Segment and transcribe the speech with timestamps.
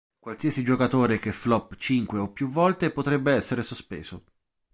[0.17, 4.23] Qualsiasi giocatore che flop cinque o più volte potrebbe essere sospeso.